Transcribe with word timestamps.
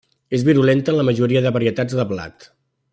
És 0.37 0.45
virulenta 0.47 0.93
en 0.93 0.97
la 1.01 1.05
majoria 1.11 1.45
de 1.49 1.55
varietats 1.59 2.01
de 2.03 2.11
blat. 2.15 2.53